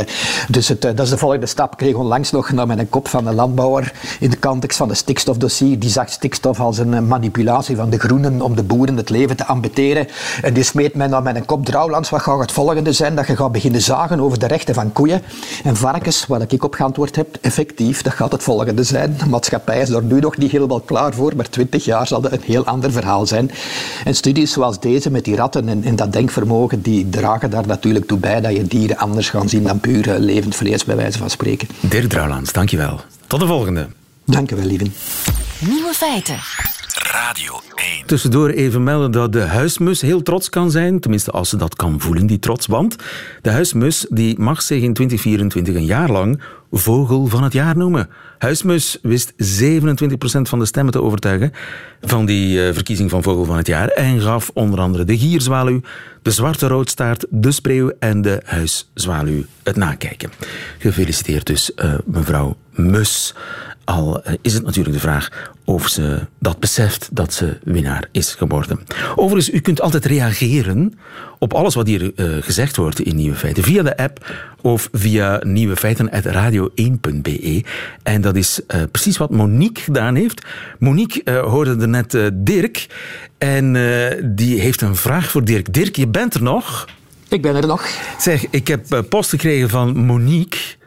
[0.49, 1.71] dus het, uh, dat is de volgende stap.
[1.71, 4.93] Ik kreeg onlangs nog naar mijn kop van een landbouwer in de context van de
[4.93, 5.79] stikstofdossier.
[5.79, 9.45] Die zag stikstof als een manipulatie van de groenen om de boeren het leven te
[9.45, 10.07] ambeteren.
[10.41, 11.65] En die smeet mij naar mijn kop.
[11.65, 13.15] Drouwlands, wat gaat het volgende zijn?
[13.15, 15.21] Dat je gaat beginnen zagen over de rechten van koeien
[15.63, 16.25] en varkens.
[16.27, 19.15] Waar ik op geantwoord heb, effectief, dat gaat het volgende zijn.
[19.17, 22.41] De maatschappij is er nu nog niet helemaal klaar voor, maar twintig jaar zal een
[22.43, 23.51] heel ander verhaal zijn.
[24.03, 28.07] En studies zoals deze met die ratten en, en, dat denkvermogen, die dragen daar natuurlijk
[28.07, 31.29] toe bij dat je dieren anders gaan zien dan puur levend vlees, bij wijze van
[31.29, 31.67] spreken.
[31.79, 32.99] Dirk Drouwlands, dankjewel.
[33.27, 33.87] Tot de volgende.
[34.25, 34.93] Dank u wel, lieven.
[35.59, 36.37] Nieuwe feiten.
[37.11, 38.05] Radio 1.
[38.05, 40.99] Tussendoor even melden dat de huismus heel trots kan zijn.
[40.99, 42.65] Tenminste, als ze dat kan voelen, die trots.
[42.65, 42.95] Want
[43.41, 46.41] de huismus die mag zich in 2024 een jaar lang
[46.71, 48.09] vogel van het jaar noemen.
[48.37, 49.35] Huismus wist 27%
[50.41, 51.51] van de stemmen te overtuigen
[52.01, 55.81] van die uh, verkiezing van vogel van het jaar en gaf onder andere de gierzwaluw,
[56.21, 60.31] de zwarte roodstaart, de spreeuw en de huiszwaluw het nakijken.
[60.77, 63.33] Gefeliciteerd dus, uh, mevrouw Mus.
[63.89, 68.33] Al uh, is het natuurlijk de vraag of ze dat beseft dat ze winnaar is
[68.33, 68.79] geworden.
[69.15, 70.99] Overigens, u kunt altijd reageren
[71.39, 75.41] op alles wat hier uh, gezegd wordt in Nieuwe Feiten via de app of via
[75.43, 77.63] nieuwefeiten.radio1.be.
[78.03, 80.45] En dat is uh, precies wat Monique gedaan heeft.
[80.79, 82.87] Monique uh, hoorde er net Dirk
[83.37, 83.73] en
[84.35, 85.73] die heeft een vraag voor Dirk.
[85.73, 86.87] Dirk, je bent er nog?
[87.29, 87.87] Ik ben er nog.
[88.19, 90.77] Zeg, ik heb post gekregen van Monique.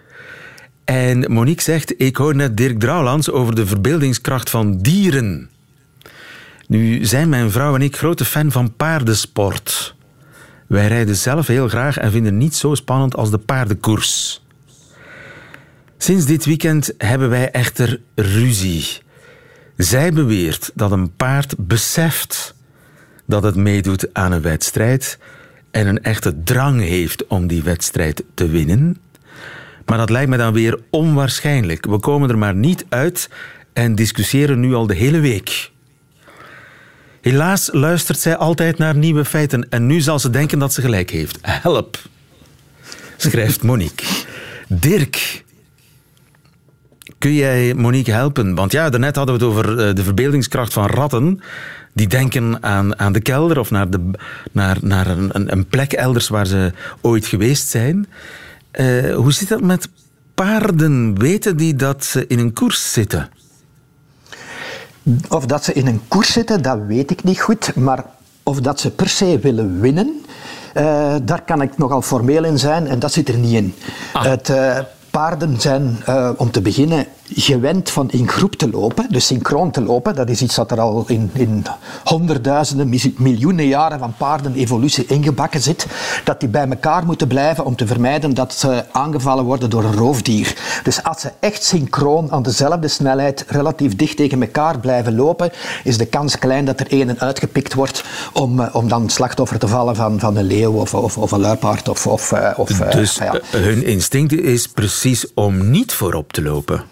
[0.84, 5.50] En Monique zegt, ik hoor net Dirk Drouwlands over de verbeeldingskracht van dieren.
[6.66, 9.94] Nu zijn mijn vrouw en ik grote fan van paardensport.
[10.66, 14.42] Wij rijden zelf heel graag en vinden niet zo spannend als de paardenkoers.
[15.96, 18.86] Sinds dit weekend hebben wij echter ruzie.
[19.76, 22.54] Zij beweert dat een paard beseft
[23.26, 25.18] dat het meedoet aan een wedstrijd
[25.70, 28.96] en een echte drang heeft om die wedstrijd te winnen.
[29.86, 31.86] Maar dat lijkt me dan weer onwaarschijnlijk.
[31.86, 33.28] We komen er maar niet uit
[33.72, 35.70] en discussiëren nu al de hele week.
[37.20, 41.10] Helaas luistert zij altijd naar nieuwe feiten en nu zal ze denken dat ze gelijk
[41.10, 41.38] heeft.
[41.40, 41.98] Help,
[43.16, 44.06] schrijft Monique.
[44.68, 45.44] Dirk,
[47.18, 48.54] kun jij Monique helpen?
[48.54, 51.40] Want ja, daarnet hadden we het over de verbeeldingskracht van ratten.
[51.92, 54.10] Die denken aan, aan de kelder of naar, de,
[54.52, 58.06] naar, naar een, een plek elders waar ze ooit geweest zijn.
[58.72, 59.88] Uh, hoe zit dat met
[60.34, 61.18] paarden?
[61.18, 63.30] Weten die dat ze in een koers zitten?
[65.28, 67.74] Of dat ze in een koers zitten, dat weet ik niet goed.
[67.76, 68.04] Maar
[68.42, 70.24] of dat ze per se willen winnen,
[70.76, 73.74] uh, daar kan ik nogal formeel in zijn en dat zit er niet in.
[74.12, 74.24] Ah.
[74.24, 74.78] Het, uh,
[75.10, 75.96] paarden zijn,
[76.36, 80.14] om te beginnen, gewend van in groep te lopen, dus synchroon te lopen.
[80.14, 81.64] Dat is iets dat er al in, in
[82.04, 85.86] honderdduizenden, miljoenen jaren van paardenevolutie ingebakken zit.
[86.24, 89.96] Dat die bij elkaar moeten blijven om te vermijden dat ze aangevallen worden door een
[89.96, 90.56] roofdier.
[90.82, 95.50] Dus als ze echt synchroon aan dezelfde snelheid relatief dicht tegen elkaar blijven lopen,
[95.84, 99.68] is de kans klein dat er een uitgepikt wordt om, eh, om dan slachtoffer te
[99.68, 101.88] vallen van, van een leeuw of, of, of een luipaard.
[101.88, 103.40] Of, of, eh, of, dus ja.
[103.50, 106.84] hun instinct is precies om niet voorop te lopen.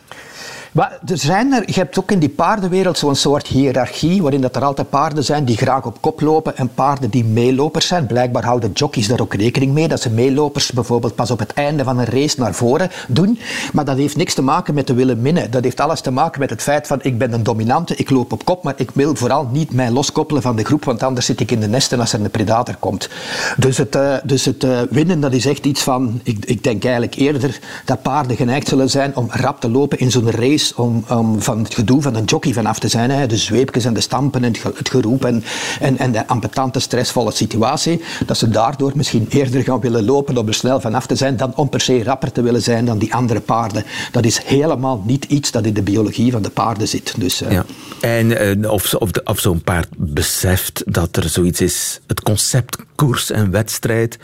[0.72, 4.56] Maar er zijn er, je hebt ook in die paardenwereld zo'n soort hiërarchie, waarin dat
[4.56, 8.06] er altijd paarden zijn die graag op kop lopen en paarden die meelopers zijn.
[8.06, 11.84] Blijkbaar houden jockeys daar ook rekening mee, dat ze meelopers bijvoorbeeld pas op het einde
[11.84, 13.38] van een race naar voren doen.
[13.72, 15.50] Maar dat heeft niks te maken met te willen minnen.
[15.50, 18.32] Dat heeft alles te maken met het feit van ik ben een dominante, ik loop
[18.32, 21.40] op kop, maar ik wil vooral niet mij loskoppelen van de groep, want anders zit
[21.40, 23.08] ik in de nesten als er een predator komt.
[23.56, 26.82] Dus het, uh, dus het uh, winnen, dat is echt iets van, ik, ik denk
[26.82, 31.04] eigenlijk eerder dat paarden geneigd zullen zijn om rap te lopen in zo'n race om,
[31.08, 33.10] om van het gedoe van een jockey vanaf te zijn.
[33.10, 33.26] Hè.
[33.26, 35.44] De zweepjes en de stampen en het geroep en,
[35.80, 38.00] en, en de ambetante, stressvolle situatie.
[38.26, 41.52] Dat ze daardoor misschien eerder gaan willen lopen om er snel vanaf te zijn dan
[41.56, 43.84] om per se rapper te willen zijn dan die andere paarden.
[44.12, 47.14] Dat is helemaal niet iets dat in de biologie van de paarden zit.
[47.16, 47.50] Dus, uh...
[47.50, 47.64] ja.
[48.00, 53.30] En uh, of, of, of zo'n paard beseft dat er zoiets is, het concept koers
[53.30, 54.18] en wedstrijd,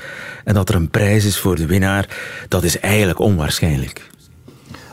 [0.44, 2.08] en dat er een prijs is voor de winnaar,
[2.48, 4.14] dat is eigenlijk onwaarschijnlijk.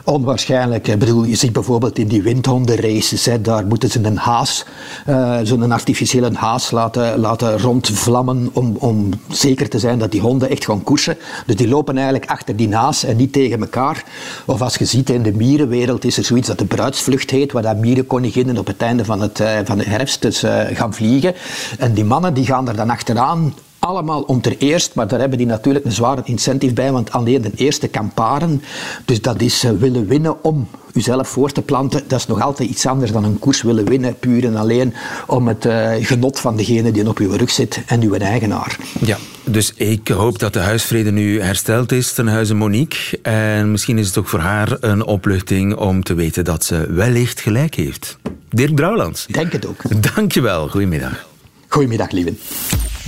[0.06, 0.88] Onwaarschijnlijk.
[0.88, 4.64] Ik bedoel, je ziet bijvoorbeeld in die windhondenraces, hè, daar moeten ze een haas,
[5.08, 10.50] uh, zo'n artificiële haas laten, laten rondvlammen om, om zeker te zijn dat die honden
[10.50, 11.16] echt gaan koersen.
[11.46, 14.04] Dus die lopen eigenlijk achter die haas en niet tegen elkaar.
[14.44, 17.62] Of als je ziet in de mierenwereld is er zoiets dat de bruidsvlucht heet, waar
[17.62, 21.34] dat mierenkoninginnen op het einde van, het, uh, van de herfst dus, uh, gaan vliegen.
[21.78, 23.54] En die mannen die gaan er dan achteraan
[23.84, 27.42] allemaal om ter eerst, maar daar hebben die natuurlijk een zware incentive bij, want alleen
[27.42, 28.62] de eerste kan paren.
[29.04, 32.02] Dus dat is uh, willen winnen om uzelf voor te planten.
[32.06, 34.94] Dat is nog altijd iets anders dan een koers willen winnen, puur en alleen
[35.26, 38.76] om het uh, genot van degene die op uw rug zit en uw eigenaar.
[39.00, 43.18] Ja, dus ik hoop dat de huisvrede nu hersteld is ten huize Monique.
[43.22, 47.40] En misschien is het ook voor haar een opluchting om te weten dat ze wellicht
[47.40, 48.18] gelijk heeft.
[48.50, 49.26] Dirk Brouwlands.
[49.26, 50.12] Denk het ook.
[50.14, 50.68] Dankjewel.
[50.68, 51.26] Goedemiddag.
[51.68, 52.32] Goedemiddag, lieve.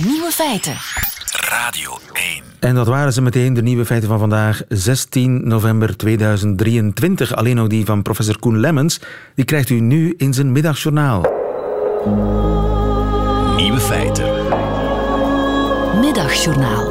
[0.05, 0.75] Nieuwe feiten.
[1.49, 2.43] Radio 1.
[2.59, 7.35] En dat waren ze meteen, de nieuwe feiten van vandaag, 16 november 2023.
[7.35, 8.99] Alleen nog die van professor Koen Lemmens.
[9.35, 11.21] Die krijgt u nu in zijn middagjournaal.
[13.55, 14.25] Nieuwe feiten.
[15.99, 16.85] Middagjournaal.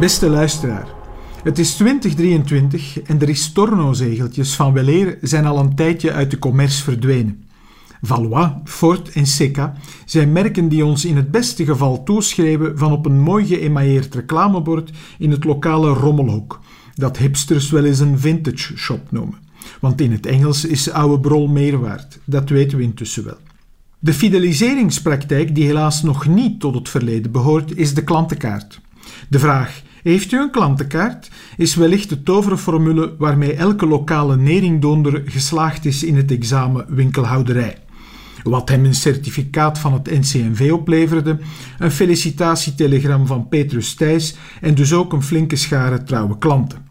[0.00, 0.86] Beste luisteraar.
[1.44, 6.82] Het is 2023 en de Ristorno-zegeltjes van Weleer zijn al een tijdje uit de commerce
[6.82, 7.50] verdwenen.
[8.04, 13.06] Valois, Ford en Seca zijn merken die ons in het beste geval toeschrijven van op
[13.06, 16.60] een mooi geëmailleerd reclamebord in het lokale rommelhoek,
[16.94, 19.38] dat hipsters wel eens een vintage shop noemen.
[19.80, 23.38] Want in het Engels is oude brol meer waard, dat weten we intussen wel.
[23.98, 28.80] De fideliseringspraktijk die helaas nog niet tot het verleden behoort, is de klantenkaart.
[29.28, 31.30] De vraag heeft u een klantenkaart?
[31.56, 37.81] Is wellicht de toverformule waarmee elke lokale neringdonder geslaagd is in het examen winkelhouderij.
[38.42, 41.38] Wat hem een certificaat van het NCNV opleverde,
[41.78, 46.86] een felicitatietelegram van Petrus Thijs en dus ook een flinke schare trouwe klanten.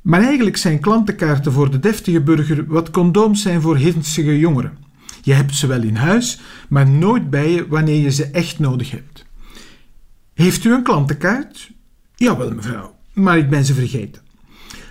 [0.00, 4.78] Maar eigenlijk zijn klantenkaarten voor de deftige burger wat condooms zijn voor hitsige jongeren.
[5.22, 8.90] Je hebt ze wel in huis, maar nooit bij je wanneer je ze echt nodig
[8.90, 9.26] hebt.
[10.34, 11.70] Heeft u een klantenkaart?
[12.14, 14.22] Jawel, mevrouw, maar ik ben ze vergeten.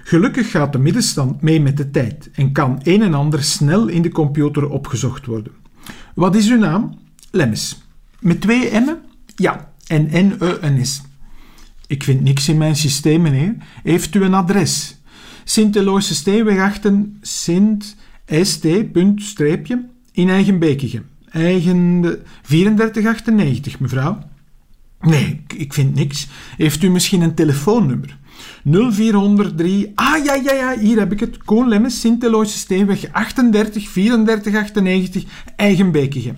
[0.10, 4.02] Gelukkig gaat de middenstand mee met de tijd en kan een en ander snel in
[4.02, 5.52] de computer opgezocht worden.
[6.15, 7.00] Wat is uw naam?
[7.32, 7.82] Lemmes.
[8.19, 8.98] Met twee M'en?
[9.36, 11.02] Ja, en N-E-N-S.
[11.88, 13.56] Ik vind niks in mijn systeem, meneer.
[13.84, 14.98] Heeft u een adres?
[15.43, 16.89] Sint-Eloise Steenweg 8,
[17.22, 17.95] Sint
[18.41, 18.65] St.
[20.12, 21.04] in Eigenbekige.
[21.30, 22.02] Eigen
[22.41, 24.19] 3498, mevrouw.
[25.02, 26.28] Nee, ik vind niks.
[26.58, 28.17] Heeft u misschien een telefoonnummer?
[28.63, 29.91] 0403.
[29.95, 31.38] Ah ja, ja, ja, hier heb ik het.
[31.38, 35.23] Koon Lemmes, Sint-Eloise Steenweg 38 34 98,
[35.56, 36.34] Eigenbekige.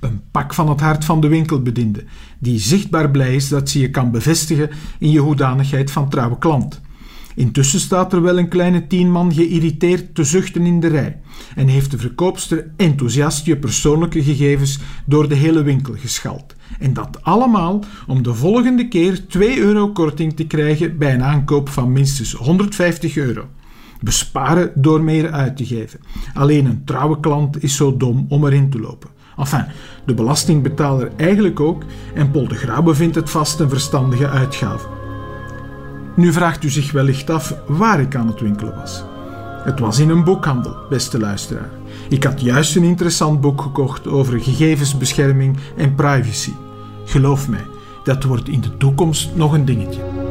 [0.00, 2.04] Een pak van het hart van de winkelbediende,
[2.38, 6.80] die zichtbaar blij is dat ze je kan bevestigen in je hoedanigheid van trouwe klant.
[7.34, 11.20] Intussen staat er wel een kleine tien man geïrriteerd te zuchten in de rij
[11.54, 16.53] en heeft de verkoopster enthousiast je persoonlijke gegevens door de hele winkel geschald.
[16.78, 21.68] En dat allemaal om de volgende keer 2 euro korting te krijgen bij een aankoop
[21.68, 23.48] van minstens 150 euro.
[24.00, 26.00] Besparen door meer uit te geven.
[26.34, 29.10] Alleen een trouwe klant is zo dom om erin te lopen.
[29.38, 29.66] Enfin,
[30.06, 31.82] de belastingbetaler eigenlijk ook
[32.14, 34.86] en Paul de Grauwe vindt het vast een verstandige uitgave.
[36.16, 39.04] Nu vraagt u zich wellicht af waar ik aan het winkelen was.
[39.64, 41.70] Het was in een boekhandel, beste luisteraar.
[42.08, 46.52] Ik had juist een interessant boek gekocht over gegevensbescherming en privacy.
[47.04, 47.66] Geloof mij,
[48.04, 50.23] dat wordt in de toekomst nog een dingetje.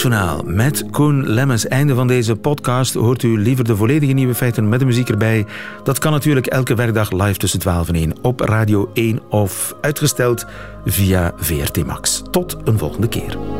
[0.00, 1.66] Middagjournaal met Koen Lemmens.
[1.66, 2.94] Einde van deze podcast.
[2.94, 5.46] Hoort u liever de volledige nieuwe feiten met de muziek erbij?
[5.84, 10.46] Dat kan natuurlijk elke werkdag live tussen 12 en 1 op Radio 1 of uitgesteld
[10.84, 12.22] via VRT Max.
[12.30, 13.59] Tot een volgende keer.